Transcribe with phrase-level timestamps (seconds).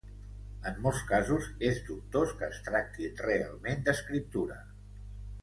[0.69, 4.59] En molts casos, és dubtós que es tracti realment d'escriptura.